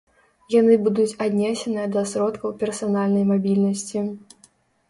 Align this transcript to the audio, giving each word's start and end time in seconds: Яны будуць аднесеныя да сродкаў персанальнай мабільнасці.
Яны 0.53 0.77
будуць 0.85 1.17
аднесеныя 1.25 1.85
да 1.97 2.01
сродкаў 2.13 2.57
персанальнай 2.65 3.29
мабільнасці. 3.31 4.07